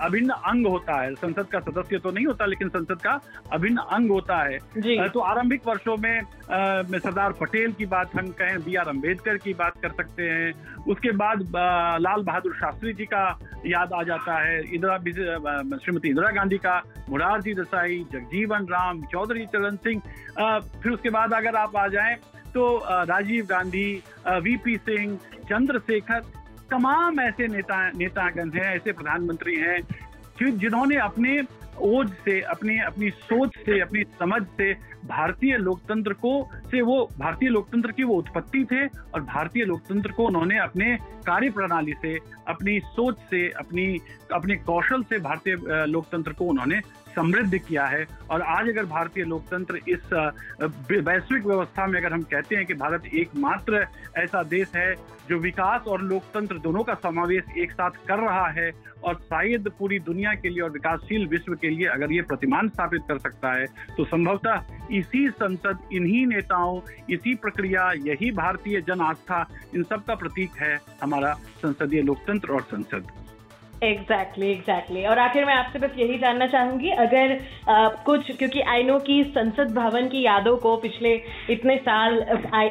अभिन्न 0.01 0.29
अंग 0.29 0.67
होता 0.67 1.01
है। 1.01 1.13
संसद 1.15 1.47
का 1.47 1.59
सदस्य 1.61 1.97
तो 1.99 2.11
नहीं 2.11 2.25
होता 2.25 2.45
लेकिन 2.45 2.69
संसद 2.69 3.01
का 3.01 3.19
अभिन्न 3.53 3.77
अंग 3.77 4.11
होता 4.11 4.37
है। 4.39 5.09
तो 5.09 5.19
आरंभिक 5.21 5.67
वर्षों 5.67 5.97
में 5.97 6.21
सरदार 6.45 7.31
पटेल 7.31 7.71
की 7.73 7.85
बात 7.85 8.15
हम 8.15 8.27
कहें, 8.31 8.57
बी 8.63 8.75
आर 8.75 8.87
अंबेडकर 8.87 9.37
की 9.37 9.53
बात 9.53 9.81
कर 9.81 9.89
सकते 9.91 10.23
हैं। 10.23 10.83
उसके 10.85 11.11
बाद 11.13 11.41
लाल 12.01 12.23
बहादुर 12.23 12.55
शास्त्री 12.55 12.93
जी 12.93 13.05
का 13.05 13.23
याद 13.67 13.93
आ 13.93 14.03
जाता 14.03 14.37
है। 14.39 14.59
इंदिरा 14.65 14.97
श्रीमती 15.77 16.09
इंदिरा 16.09 16.29
गांधी 16.31 16.57
का 16.57 16.81
मुरारजी 17.09 17.53
देसाई, 17.53 17.97
जगजीवन 18.11 18.67
राम, 18.71 19.01
चौधरी 19.11 19.45
चरण 19.47 19.75
सिंह 19.77 20.01
फिर 20.81 20.91
उसके 20.91 21.09
बाद 21.09 21.33
अगर 21.33 21.55
आप 21.55 21.75
आ 21.77 21.87
जाएँ 21.87 22.15
तो 22.53 22.63
राजीव 22.87 23.45
गांधी 23.45 23.89
वीपी 24.27 24.75
सिंह, 24.77 25.17
चंद्रशेखर, 25.49 26.19
तमाम 26.71 27.19
ऐसे 27.19 27.47
नेता, 27.47 27.77
नेतागण 27.91 28.51
हैं, 28.51 28.73
ऐसे 28.75 28.91
प्रधानमंत्री 28.91 29.55
हैं 29.57 29.79
जिन्होंने 30.41 30.95
अपने 30.99 31.41
ओज 31.79 32.09
से, 32.25 32.39
अपनी 32.41 32.77
अपनी 32.79 33.09
सोच 33.11 33.55
से, 33.57 33.79
अपनी 33.81 34.03
समझ 34.19 34.41
से 34.57 34.73
भारतीय 35.05 35.57
लोकतंत्र 35.57 36.13
को 36.13 36.49
से 36.71 36.81
वो, 36.81 37.09
भारतीय 37.19 37.49
लोकतंत्र 37.49 37.91
की 37.91 38.03
वो 38.03 38.15
उत्पत्ति 38.15 38.63
थे 38.71 38.85
और 38.85 39.21
भारतीय 39.21 39.65
लोकतंत्र 39.65 40.11
को 40.11 40.25
उन्होंने 40.25 40.57
अपने 40.59 40.95
कार्य 41.27 41.49
प्रणाली 41.49 41.93
से, 42.01 42.17
अपनी 42.47 42.79
सोच 42.79 43.17
से, 43.29 43.47
अपनी, 43.49 43.87
अपने 44.33 44.55
कौशल 44.65 45.03
से 45.03 45.19
भारतीय 45.19 45.55
लोकतंत्र 45.87 46.33
को 46.33 46.45
उन्होंने 46.45 46.81
समृद्ध 47.15 47.57
किया 47.57 47.85
है। 47.85 48.05
और 48.31 48.41
आज 48.41 48.69
अगर 48.69 48.85
भारतीय 48.85 49.23
लोकतंत्र 49.23 49.79
इस 49.87 50.13
वैश्विक 50.91 51.45
व्यवस्था 51.45 51.85
में 51.87 51.99
अगर 51.99 52.13
हम 52.13 52.21
कहते 52.31 52.55
हैं 52.55 52.65
कि 52.65 52.73
भारत 52.73 53.05
एकमात्र 53.13 53.85
ऐसा 54.17 54.43
देश 54.43 54.71
है 54.75 54.93
जो 55.29 55.37
विकास 55.39 55.87
और 55.87 56.01
लोकतंत्र 56.01 56.57
दोनों 56.59 56.83
का 56.83 56.93
समावेश 56.93 57.43
एक 57.57 57.71
साथ 57.71 57.91
कर 58.07 58.19
रहा 58.19 58.47
है 58.49 58.71
और 59.03 59.15
शायद 59.21 59.69
पूरी 59.79 59.99
दुनिया 59.99 60.33
के 60.33 60.49
लिए 60.49 60.61
और 60.61 60.69
विकासशील 60.71 61.25
विश्व 61.27 61.53
के 61.53 61.69
लिए 61.69 61.87
अगर 61.87 62.11
ये 62.11 62.21
प्रतिमान 62.21 62.69
स्थापित 62.69 63.01
कर 63.07 63.17
सकता 63.17 63.53
है 63.53 63.65
तो 63.97 64.05
संभवतः 64.05 64.84
इसी 64.91 65.29
संसद 65.29 65.77
इन्हीं 65.93 66.25
नेताओं 66.27 66.79
इसी 67.09 67.35
प्रक्रिया 67.35 67.91
यही 67.97 68.31
भारतीय 68.31 68.81
जन 68.81 69.01
आस्था 69.01 69.47
इन 69.75 69.83
सब 69.83 70.03
का 70.03 70.15
प्रतीक 70.15 70.49
है 70.61 70.79
हमारा 71.03 71.33
संसदीय 71.33 72.01
लोकतंत्र 72.01 72.53
और 72.53 72.61
संसद 72.61 73.07
एग्जैक्टली 73.83 74.45
exactly, 74.45 74.57
एग्जैक्टली 74.57 74.95
exactly. 74.95 75.09
और 75.09 75.19
आखिर 75.19 75.45
मैं 75.45 75.53
आपसे 75.53 75.79
बस 75.79 75.97
यही 75.97 76.17
जानना 76.17 76.47
चाहूँगी 76.47 76.89
अगर 76.89 77.39
आ, 77.69 77.87
कुछ 77.87 78.31
क्योंकि 78.37 78.61
आई 78.61 78.83
नो 78.83 78.99
की 78.99 79.23
संसद 79.23 79.73
भवन 79.73 80.07
की 80.07 80.21
यादों 80.21 80.57
को 80.57 80.75
पिछले 80.77 81.21
इतने 81.49 81.77
साल 81.77 82.21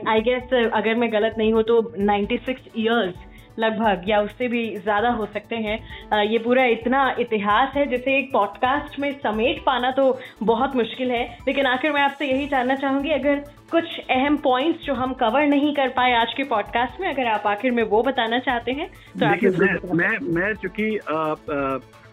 आई 0.08 0.20
गेस 0.20 0.70
अगर 0.72 0.94
मैं 0.94 1.12
गलत 1.12 1.34
नहीं 1.38 1.52
हूँ 1.52 1.62
तो 1.62 1.80
96 1.98 2.54
इयर्स 2.76 3.14
लगभग, 3.58 4.04
या 4.08 4.20
उससे 4.20 4.48
भी 4.48 4.64
ज़्यादा 4.76 5.10
हो 5.10 5.26
सकते 5.26 5.56
हैं। 5.56 6.22
ये 6.24 6.38
पूरा 6.38 6.64
इतना 6.68 7.04
इतिहास 7.18 7.74
है, 7.76 7.86
जिसे 7.86 8.16
एक 8.18 8.32
पॉडकास्ट 8.32 8.98
में 9.00 9.10
समेट 9.20 9.62
पाना 9.66 9.90
तो 9.90 10.18
बहुत 10.42 10.76
मुश्किल 10.76 11.10
है। 11.10 11.24
लेकिन 11.48 11.66
आखिर 11.66 11.92
मैं 11.92 12.02
आपसे 12.02 12.26
यही 12.26 12.46
जानना 12.48 12.74
चाहूँगी, 12.76 13.10
अगर 13.10 13.44
कुछ 13.70 13.98
अहम 14.10 14.36
पॉइंट्स 14.36 14.84
जो 14.86 14.94
हम 14.94 15.12
कवर 15.12 15.46
नहीं 15.46 15.74
कर 15.74 15.88
पाए 15.88 16.12
आज 16.14 16.32
के 16.36 16.44
पॉडकास्ट 16.44 17.00
में 17.00 17.08
अगर 17.08 17.26
आप 17.26 17.46
आखिर 17.46 17.70
में 17.70 17.82
वो 17.82 18.02
बताना 18.02 18.38
चाहते 18.38 18.72
हैं 18.72 18.88
तो 19.12 19.26
मैं, 19.58 19.94
मैं 19.94 20.18
मैं 20.34 20.54
चूँकि 20.54 20.96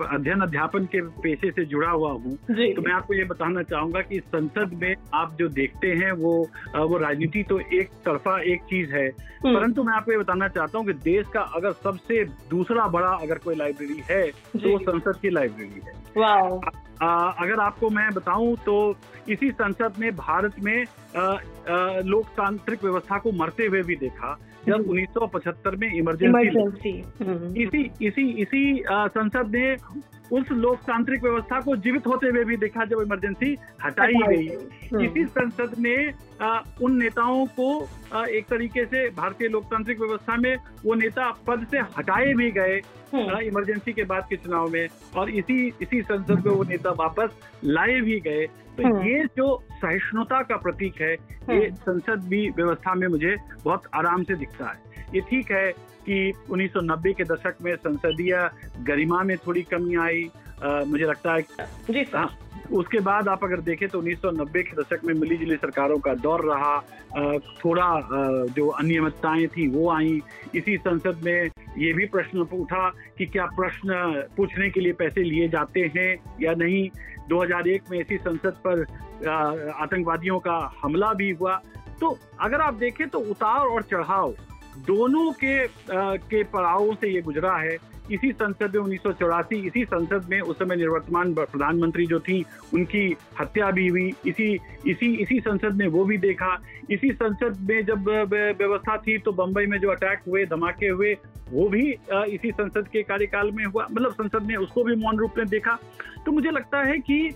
अध्ययन 0.05 0.41
अध्यापन 0.41 0.86
के 0.86 1.01
पेशे 1.22 1.51
से 1.51 1.65
जुड़ा 1.65 1.89
हुआ 1.89 2.12
हूँ 2.12 2.36
तो 2.48 2.81
मैं 2.81 2.93
आपको 2.93 3.13
ये 3.13 3.24
बताना 3.24 3.63
चाहूँगा 3.63 4.01
कि 4.01 4.20
संसद 4.20 4.74
में 4.74 4.96
आप 5.13 5.36
जो 5.39 5.48
देखते 5.50 5.88
हैं 5.93 6.12
वो 6.12 6.34
वो 6.77 6.98
राजनीति 6.98 7.43
तो 7.43 7.60
एक 7.74 7.89
तरफा 8.05 8.39
एक 8.53 8.63
चीज़ 8.63 8.93
है 8.93 9.08
हम्म। 9.08 9.55
परंतु 9.55 9.84
मैं 9.84 9.93
आपको 9.93 10.12
ये 10.12 10.17
बताना 10.17 10.48
चाहता 10.48 10.77
हूँ 10.77 10.86
कि 10.88 10.93
देश 11.03 11.27
का 11.34 11.41
अगर 11.55 11.72
सबसे 11.84 12.24
दूसरा 12.50 12.88
बड़ा 12.88 13.12
अगर 13.22 13.38
कोई 13.38 13.55
लाइब्रेरी 13.55 14.01
है 14.12 14.25
तो 14.31 14.77
संसद 14.79 15.20
की 15.22 15.29
लाइब्रेरी 15.29 15.81
है। 15.86 15.93
अगर 17.01 17.60
आपको 17.60 17.89
मैं 17.89 18.10
बताऊँ 18.13 18.55
तो 18.55 18.96
इसी 19.29 19.51
संसद 19.51 19.93
ने 20.00 20.12
भारत 20.12 20.60
में 20.60 20.86
लोकतांत्रिक 22.05 22.84
व्यवस्था 22.84 23.17
को 23.17 23.31
मरते 23.31 23.65
हुए 23.65 23.81
भी 23.84 23.96
देखा। 23.96 24.38
जब 24.67 24.87
1975 24.87 25.75
में 25.77 25.91
इमरजेंसी 25.91 26.91
हम्म। 27.21 27.55
इसी 27.57 27.89
इसी 28.01 28.29
इसी 28.41 28.83
संसद 28.87 29.55
ने 29.55 29.75
उस 30.31 30.51
लोकतांत्रिक 30.51 31.23
व्यवस्था 31.23 31.59
को 31.59 31.75
जीवित 31.75 32.07
होते 32.07 32.27
हुए 32.27 32.43
भी 32.43 32.57
देखा 32.57 32.85
जब 32.85 33.01
इमरजेंसी 33.01 33.57
हटाई 33.83 34.13
गई 34.27 34.47
हम्म। 34.47 35.03
इसी 35.05 35.25
संसद 35.27 35.75
ने 35.79 35.95
उन 36.85 36.97
नेताओं 36.97 37.45
को 37.59 37.69
एक 38.27 38.45
तरीके 38.49 38.85
से 38.85 39.09
भारतीय 39.09 39.47
लोकतांत्रिक 39.47 39.99
व्यवस्था 39.99 40.37
में 40.37 40.55
वो 40.85 40.95
नेता 40.95 41.31
पद 41.47 41.67
से 41.71 41.79
हटाए 41.97 42.33
भी 42.33 42.51
गए 42.51 42.79
हम्म। 43.13 43.39
इमरजेंसी 43.39 43.93
के 43.93 44.03
बाद 44.03 44.27
के 44.29 44.35
चुनाव 44.35 44.69
में 44.69 44.87
और 45.17 45.29
इसी 45.31 45.67
इसी 45.81 46.01
संसद 46.01 46.45
में 46.45 46.53
वो 46.53 46.63
नेता 46.63 46.91
वापस 46.99 47.37
लाए 47.65 47.99
भी 48.01 48.19
गए 48.19 48.47
तो 48.81 48.88
हम्म। 48.88 49.07
ये 49.07 49.23
जो 49.38 49.63
सहिष्णुता 49.73 50.41
का 50.41 50.57
प्रतीक 50.57 51.01
है 51.01 51.13
ये 51.50 51.71
संसद 51.71 52.23
भी 52.27 52.50
व्यवस्था 52.50 52.93
में 52.93 53.07
मुझे 53.07 53.35
बहुत 53.65 53.83
आराम 53.95 54.23
से 54.23 54.35
दिखता 54.35 54.65
है। 54.65 55.05
ये 55.15 55.21
ठीक 55.21 55.51
है 55.51 55.71
कि 56.09 56.33
1990 56.51 57.13
के 57.13 57.23
दशक 57.23 57.55
में 57.61 57.75
संसदीय 57.75 58.50
गरिमा 58.83 59.23
में 59.23 59.38
थोड़ी 59.38 59.61
कमी 59.61 59.95
आई 59.95 60.29
आ, 60.63 60.83
मुझे 60.83 61.05
लगता 61.05 61.33
है 61.33 61.41
जी 61.89 62.05
हाँ। 62.15 62.38
उसके 62.73 62.99
बाद 62.99 63.27
आप 63.27 63.43
अगर 63.43 63.59
देखें 63.61 63.87
तो 63.89 64.01
1990 64.01 64.61
के 64.63 64.81
दशक 64.81 65.05
में 65.05 65.13
मिली 65.13 65.37
जुली 65.37 65.55
सरकारों 65.55 65.97
का 65.99 66.13
दौर 66.13 66.45
रहा। 66.45 66.77
थोड़ा 67.65 67.87
जो 68.55 68.67
अनियमितताएँ 68.67 69.47
थी 69.47 69.67
वो 69.67 69.89
आई। 69.91 70.21
इसी 70.55 70.77
संसद 70.77 71.21
में 71.23 71.49
ये 71.77 71.93
भी 71.93 72.05
प्रश्न 72.05 72.39
उठा 72.39 72.89
कि 73.17 73.25
क्या 73.25 73.45
प्रश्न 73.45 73.93
पूछने 74.37 74.69
के 74.69 74.79
लिए 74.79 74.93
पैसे 74.93 75.23
लिए 75.23 75.47
जाते 75.47 75.91
हैं 75.97 76.09
या 76.41 76.53
नहीं? 76.53 76.89
2001 77.29 77.91
में 77.91 77.99
इसी 77.99 78.17
संसद 78.17 78.55
पर 78.67 78.85
आतंकवादियों 79.81 80.39
का 80.39 80.57
हमला 80.83 81.13
भी 81.13 81.31
हुआ। 81.31 81.61
तो 82.01 82.17
अगर 82.41 82.61
आप 82.61 82.73
देखें 82.73 83.07
तो 83.09 83.19
उतार 83.19 83.67
और 83.67 83.81
चढ़ाव 83.81 84.33
दोनों 84.87 85.31
के 85.31 85.63
आ, 85.63 86.15
के 86.15 86.43
पड़ावों 86.43 86.93
से 86.95 87.09
ये 87.09 87.21
गुजरा 87.21 87.55
है। 87.57 87.77
इसी 88.13 88.31
संसद 88.33 88.75
में 88.75 88.81
उन्नीस 88.81 89.01
सौ 89.03 89.11
चौरासी 89.13 89.55
इसी 89.67 89.83
संसद 89.85 90.27
में 90.29 90.39
उस 90.41 90.57
समय 90.59 90.75
निवर्तमान 90.75 91.33
प्रधानमंत्री 91.33 92.05
जो 92.05 92.19
थी 92.19 92.43
उनकी 92.73 93.03
हत्या 93.39 93.69
भी 93.71 93.87
हुई। 93.87 94.07
इसी 94.27 94.53
इसी 94.87 95.13
इसी 95.15 95.39
संसद 95.39 95.75
में 95.75 95.87
वो 95.87 96.03
भी 96.05 96.17
देखा। 96.19 96.55
इसी 96.91 97.11
संसद 97.13 97.57
में 97.69 97.85
जब 97.85 98.09
व्यवस्था 98.29 98.97
थी 98.97 99.17
तो 99.17 99.31
बम्बई 99.33 99.65
में 99.65 99.77
जो 99.79 99.91
अटैक 99.91 100.21
हुए 100.27 100.45
धमाके 100.45 100.87
हुए 100.87 101.13
वो 101.49 101.67
भी 101.69 101.89
इसी 102.33 102.51
संसद 102.51 102.87
के 102.87 103.03
कार्यकाल 103.03 103.51
में 103.51 103.63
हुआ। 103.65 103.87
मतलब 103.91 104.11
संसद 104.13 104.47
ने 104.47 104.55
उसको 104.57 104.83
भी 104.83 104.95
मौन 104.95 105.17
रूप 105.17 105.37
में 105.37 105.47
देखा। 105.47 105.77
तो 106.25 106.31
मुझे 106.31 106.51
लगता 106.51 106.83
है 106.83 106.97
कि 106.99 107.27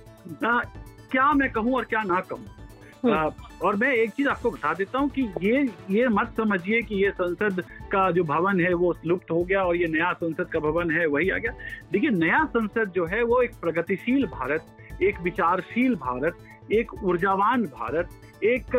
आ, 0.45 0.59
क्या 1.11 1.31
मैं 1.33 1.51
कहूँ 1.51 1.75
और 1.75 1.83
क्या 1.85 2.01
ना 2.03 2.19
कहूँ। 2.19 2.45
हम्म। 3.05 3.65
और 3.65 3.75
मैं 3.75 3.91
एक 3.93 4.11
चीज़ 4.11 4.27
आपको 4.29 4.49
बता 4.51 4.73
देता 4.73 4.99
हूँ 4.99 5.09
कि 5.09 5.21
ये 5.41 5.61
ये 5.91 6.07
मत 6.09 6.33
समझिए 6.37 6.81
कि 6.81 6.95
ये 6.95 7.11
संसद 7.11 7.63
का 7.91 8.09
जो 8.11 8.23
भवन 8.23 8.59
है 8.61 8.73
वो 8.73 8.93
लुप्त 9.05 9.31
हो 9.31 9.43
गया 9.43 9.63
और 9.63 9.75
ये 9.75 9.87
नया 9.87 10.11
संसद 10.13 10.49
का 10.53 10.59
भवन 10.59 10.91
है, 10.91 11.05
वही 11.07 11.29
आ 11.29 11.37
गया 11.37 11.51
देखिए, 11.91 12.09
नया 12.09 12.43
संसद 12.45 12.91
जो 12.95 13.05
है 13.05 13.23
वो 13.23 13.41
एक 13.41 13.55
प्रगतिशील 13.61 14.25
भारत, 14.27 14.65
एक 15.01 15.19
विचारशील 15.21 15.95
भारत, 15.95 16.37
एक 16.71 16.93
ऊर्जावान 17.03 17.63
भारत, 17.73 18.09
एक 18.43 18.75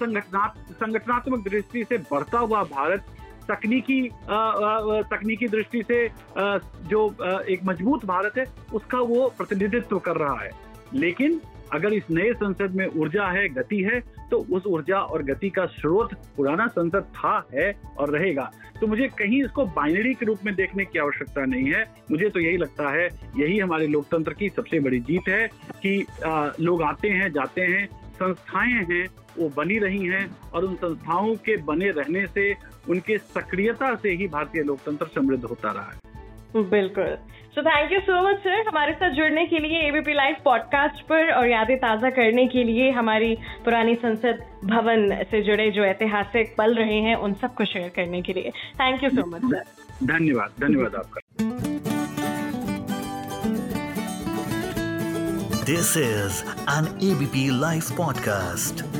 संगठनात्मक 0.00 1.48
दृष्टि 1.48 1.84
से 1.84 1.98
बढ़ता 2.10 2.38
हुआ 2.38 2.62
भारत, 2.64 3.04
तकनीकी 3.50 4.02
तकनीकी 5.10 5.48
दृष्टि 5.48 5.82
से 5.82 6.06
जो 6.88 7.04
एक 7.42 7.60
मज़बूत 7.64 8.04
भारत 8.04 8.38
है, 8.38 8.44
उसका 8.74 8.98
वो 9.02 9.28
प्रतिनिधित्व 9.38 9.98
कर 9.98 10.16
रहा 10.16 10.40
है 10.40 10.50
लेकिन 10.94 11.40
अगर 11.72 11.92
इस 11.92 12.10
नए 12.10 12.32
संसद 12.32 12.74
में 12.74 12.86
ऊर्जा 12.86 13.26
है 13.26 13.48
गति 13.48 13.82
है 13.82 14.00
तो 14.30 14.38
उस 14.52 14.66
ऊर्जा 14.66 14.98
और 14.98 15.22
गति 15.22 15.50
का 15.50 15.64
स्रोत 15.66 16.14
पुराना 16.36 16.66
संसद 16.66 17.02
था 17.14 17.48
है 17.54 17.72
और 17.98 18.10
रहेगा। 18.10 18.50
तो 18.80 18.86
मुझे 18.86 19.06
कहीं 19.18 19.42
इसको 19.44 19.64
बाइनरी 19.66 20.14
के 20.14 20.26
रूप 20.26 20.44
में 20.44 20.54
देखने 20.54 20.84
की 20.84 20.98
आवश्यकता 20.98 21.44
नहीं 21.44 21.72
है। 21.72 21.84
मुझे 22.10 22.28
तो 22.28 22.40
यही 22.40 22.56
लगता 22.56 22.90
है 22.90 23.06
यही 23.36 23.58
हमारे 23.58 23.86
लोकतंत्र 23.86 24.32
की 24.32 24.48
सबसे 24.48 24.80
बड़ी 24.80 25.00
जीत 25.00 25.28
है 25.28 25.46
कि 25.82 26.04
आ, 26.26 26.50
लोग 26.60 26.82
आते 26.82 27.08
हैं 27.08 27.32
जाते 27.32 27.62
हैं 27.62 27.86
संस्थाएँ 28.14 28.84
हैं 28.90 29.06
वो 29.38 29.48
बनी 29.56 29.78
रही 29.78 30.04
हैं 30.06 30.26
और 30.50 30.64
उन 30.64 30.74
संस्थाओं 30.74 31.34
के 31.36 31.56
बने 31.62 31.90
रहने 31.90 32.26
से 32.26 32.52
उनके 32.88 33.18
सक्रियता 33.18 33.94
से 33.94 34.10
ही 34.10 34.26
भारतीय 34.28 34.62
लोकतंत्र 34.62 35.06
समृद्ध 35.06 35.44
होता 35.44 35.72
रहा 35.72 35.90
है। 35.90 36.07
बिल्कुल। 36.54 37.16
So 37.54 37.62
thank 37.62 37.92
you 37.92 37.98
so 38.00 38.22
much 38.28 38.36
sir 38.36 38.66
हमारे 38.68 38.92
साथ 38.92 39.10
जुड़ने 39.10 39.44
के 39.46 39.58
लिए 39.58 39.78
एबीपी 39.88 40.12
लाइव 40.14 40.36
पॉडकास्ट 40.44 41.02
पर 41.02 41.32
और 41.32 41.48
यादें 41.48 41.76
ताज़ा 41.78 42.10
करने 42.10 42.46
के 42.46 42.64
लिए 42.64 42.90
हमारी 42.90 43.34
पुरानी 43.64 43.94
संसद 43.94 44.42
भवन 44.64 45.24
से 45.30 45.42
जुड़े 45.42 45.70
जो 45.70 45.84
ऐतिहासिक 45.84 46.54
पल 46.58 46.74
रहे 46.74 47.00
हैं 47.00 47.16
उन 47.16 47.34
सबको 47.34 47.64
शेयर 47.64 47.88
करने 47.96 48.22
के 48.22 48.32
लिए। 48.32 48.50
Thank 48.80 49.04
you 49.04 49.10
so 49.10 49.26
much 49.26 49.42
sir 49.42 49.64
धन्यवाद 50.06 50.50
धन्यवाद 50.60 50.94
आपका। 50.94 51.20
This 55.64 55.96
is 55.96 56.42
an 56.70 56.86
ABP 57.10 57.48
live 57.60 57.82
podcast 57.96 58.97